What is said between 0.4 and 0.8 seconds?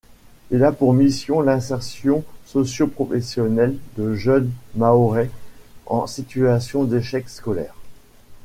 Il a